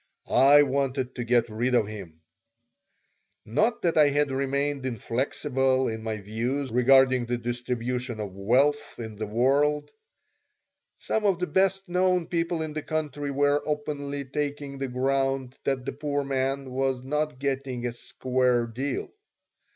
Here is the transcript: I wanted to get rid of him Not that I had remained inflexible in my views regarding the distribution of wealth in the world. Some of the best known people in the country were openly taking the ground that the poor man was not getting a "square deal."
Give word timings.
I 0.31 0.63
wanted 0.63 1.13
to 1.13 1.23
get 1.23 1.47
rid 1.47 1.75
of 1.75 1.85
him 1.85 2.21
Not 3.45 3.83
that 3.83 3.99
I 3.99 4.09
had 4.09 4.31
remained 4.31 4.83
inflexible 4.83 5.87
in 5.89 6.01
my 6.01 6.17
views 6.17 6.71
regarding 6.71 7.27
the 7.27 7.37
distribution 7.37 8.19
of 8.19 8.33
wealth 8.33 8.97
in 8.97 9.15
the 9.17 9.27
world. 9.27 9.91
Some 10.97 11.23
of 11.23 11.37
the 11.37 11.45
best 11.45 11.87
known 11.87 12.25
people 12.25 12.63
in 12.63 12.73
the 12.73 12.81
country 12.81 13.29
were 13.29 13.61
openly 13.63 14.25
taking 14.25 14.79
the 14.79 14.87
ground 14.87 15.55
that 15.65 15.85
the 15.85 15.93
poor 15.93 16.23
man 16.23 16.71
was 16.71 17.03
not 17.03 17.37
getting 17.37 17.85
a 17.85 17.91
"square 17.91 18.65
deal." 18.65 19.13